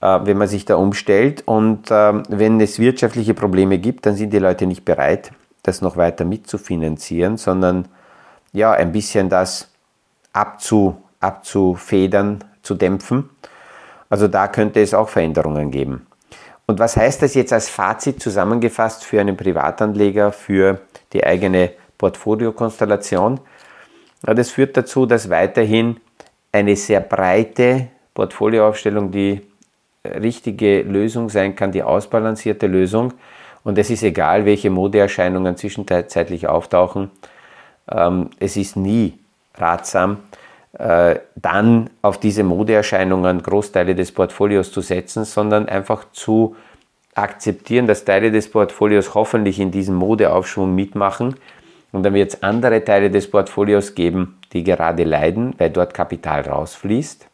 äh, 0.00 0.20
wenn 0.24 0.38
man 0.38 0.48
sich 0.48 0.64
da 0.64 0.76
umstellt. 0.76 1.42
Und 1.46 1.90
äh, 1.90 2.22
wenn 2.28 2.60
es 2.60 2.78
wirtschaftliche 2.78 3.34
Probleme 3.34 3.78
gibt, 3.78 4.06
dann 4.06 4.16
sind 4.16 4.32
die 4.32 4.38
Leute 4.38 4.66
nicht 4.66 4.84
bereit, 4.84 5.30
das 5.64 5.80
noch 5.80 5.96
weiter 5.96 6.24
mitzufinanzieren, 6.24 7.36
sondern 7.36 7.88
ja, 8.52 8.70
ein 8.72 8.92
bisschen 8.92 9.28
das 9.28 9.68
abzu, 10.32 11.02
abzufedern, 11.18 12.44
zu 12.62 12.76
dämpfen. 12.76 13.30
Also 14.08 14.28
da 14.28 14.46
könnte 14.46 14.80
es 14.80 14.94
auch 14.94 15.08
Veränderungen 15.08 15.72
geben. 15.72 16.06
Und 16.66 16.78
was 16.78 16.96
heißt 16.96 17.22
das 17.22 17.34
jetzt 17.34 17.52
als 17.52 17.68
Fazit 17.68 18.22
zusammengefasst 18.22 19.04
für 19.04 19.20
einen 19.20 19.36
Privatanleger, 19.36 20.32
für 20.32 20.80
die 21.12 21.24
eigene 21.24 21.72
Portfoliokonstellation? 21.98 23.40
Ja, 24.26 24.34
das 24.34 24.50
führt 24.50 24.76
dazu, 24.76 25.06
dass 25.06 25.28
weiterhin 25.28 25.98
eine 26.52 26.76
sehr 26.76 27.00
breite 27.00 27.88
Portfolioaufstellung 28.14 29.10
die 29.10 29.42
richtige 30.04 30.82
Lösung 30.82 31.28
sein 31.28 31.56
kann, 31.56 31.72
die 31.72 31.82
ausbalancierte 31.82 32.66
Lösung. 32.66 33.14
Und 33.64 33.78
es 33.78 33.90
ist 33.90 34.02
egal, 34.02 34.44
welche 34.44 34.70
Modeerscheinungen 34.70 35.56
zwischenzeitlich 35.56 36.46
auftauchen. 36.46 37.10
Ähm, 37.90 38.30
es 38.38 38.56
ist 38.56 38.76
nie 38.76 39.18
ratsam, 39.56 40.18
äh, 40.74 41.16
dann 41.36 41.90
auf 42.02 42.18
diese 42.18 42.44
Modeerscheinungen 42.44 43.42
Großteile 43.42 43.94
des 43.94 44.12
Portfolios 44.12 44.70
zu 44.70 44.80
setzen, 44.80 45.24
sondern 45.24 45.68
einfach 45.68 46.04
zu 46.12 46.56
akzeptieren, 47.14 47.86
dass 47.86 48.04
Teile 48.04 48.30
des 48.30 48.50
Portfolios 48.50 49.14
hoffentlich 49.14 49.60
in 49.60 49.70
diesem 49.70 49.94
Modeaufschwung 49.94 50.74
mitmachen 50.74 51.36
und 51.94 52.02
dann 52.02 52.12
wird 52.14 52.34
es 52.34 52.42
andere 52.42 52.84
Teile 52.84 53.08
des 53.08 53.30
Portfolios 53.30 53.94
geben, 53.94 54.40
die 54.52 54.64
gerade 54.64 55.04
leiden, 55.04 55.54
weil 55.58 55.70
dort 55.70 55.94
Kapital 55.94 56.40
rausfließt. 56.40 57.28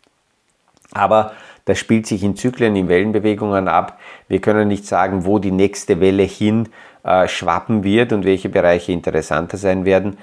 Aber 0.92 1.32
das 1.70 1.78
spielt 1.78 2.04
sich 2.04 2.24
in 2.24 2.34
Zyklen, 2.34 2.74
in 2.74 2.88
Wellenbewegungen 2.88 3.68
ab. 3.68 4.00
Wir 4.26 4.40
können 4.40 4.66
nicht 4.66 4.86
sagen, 4.86 5.24
wo 5.24 5.38
die 5.38 5.52
nächste 5.52 6.00
Welle 6.00 6.24
hin 6.24 6.68
äh, 7.04 7.28
schwappen 7.28 7.84
wird 7.84 8.12
und 8.12 8.24
welche 8.24 8.48
Bereiche 8.48 8.90
interessanter 8.90 9.56
sein 9.56 9.84
werden. 9.84 10.18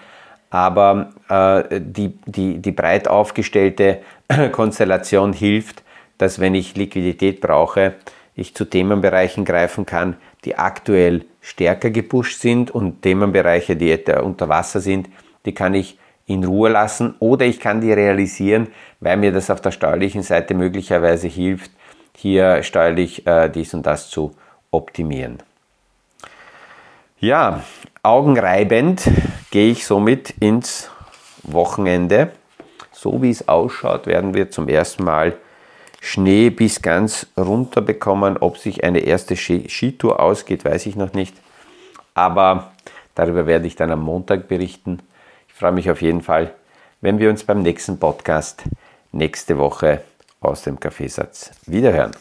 Aber 0.49 1.13
äh, 1.29 1.79
die, 1.79 2.19
die, 2.25 2.57
die 2.57 2.71
breit 2.73 3.07
aufgestellte 3.07 3.99
Konstellation 4.51 5.31
hilft, 5.31 5.83
dass 6.17 6.41
wenn 6.41 6.53
ich 6.53 6.75
Liquidität 6.75 7.39
brauche, 7.39 7.93
ich 8.35 8.53
zu 8.53 8.65
Themenbereichen 8.65 9.45
greifen 9.45 9.85
kann, 9.85 10.17
die 10.43 10.57
aktuell 10.57 11.23
stärker 11.39 11.91
gepusht 11.91 12.41
sind 12.41 12.71
und 12.71 13.03
Themenbereiche, 13.03 13.77
die 13.77 13.97
unter 14.21 14.49
Wasser 14.49 14.81
sind, 14.81 15.07
die 15.45 15.53
kann 15.53 15.73
ich 15.73 15.97
in 16.27 16.43
Ruhe 16.43 16.69
lassen 16.69 17.15
oder 17.19 17.45
ich 17.45 17.59
kann 17.59 17.81
die 17.81 17.91
realisieren, 17.91 18.67
weil 18.99 19.17
mir 19.17 19.31
das 19.31 19.49
auf 19.49 19.61
der 19.61 19.71
steuerlichen 19.71 20.21
Seite 20.21 20.53
möglicherweise 20.53 21.27
hilft, 21.27 21.71
hier 22.15 22.61
steuerlich 22.63 23.25
äh, 23.25 23.49
dies 23.49 23.73
und 23.73 23.85
das 23.85 24.09
zu 24.09 24.35
optimieren. 24.69 25.39
Ja, 27.19 27.63
augenreibend 28.03 29.09
gehe 29.49 29.71
ich 29.71 29.85
somit 29.87 30.31
ins 30.39 30.91
Wochenende. 31.43 32.31
So 32.91 33.21
wie 33.21 33.29
es 33.29 33.47
ausschaut, 33.47 34.05
werden 34.05 34.33
wir 34.33 34.51
zum 34.51 34.67
ersten 34.67 35.03
Mal 35.03 35.35
Schnee 36.01 36.49
bis 36.49 36.81
ganz 36.81 37.27
runter 37.37 37.81
bekommen. 37.81 38.37
Ob 38.37 38.57
sich 38.57 38.83
eine 38.83 38.99
erste 38.99 39.35
Skitour 39.35 40.19
ausgeht, 40.19 40.65
weiß 40.65 40.85
ich 40.85 40.95
noch 40.95 41.13
nicht. 41.13 41.35
Aber 42.13 42.71
darüber 43.15 43.45
werde 43.45 43.67
ich 43.67 43.75
dann 43.75 43.91
am 43.91 44.01
Montag 44.01 44.47
berichten. 44.47 44.99
Ich 45.57 45.59
freue 45.59 45.71
mich 45.71 45.89
auf 45.89 46.03
jeden 46.03 46.21
Fall, 46.21 46.51
wenn 47.01 47.17
wir 47.17 47.31
uns 47.31 47.43
beim 47.43 47.63
nächsten 47.63 47.97
Podcast 47.97 48.61
nächste 49.11 49.57
Woche 49.57 50.03
aus 50.39 50.61
dem 50.61 50.79
Kaffeesatz 50.79 51.49
wiederhören. 51.65 52.11